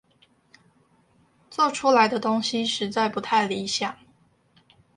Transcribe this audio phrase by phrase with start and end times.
[1.51, 3.99] 做出來的東西實在不太理想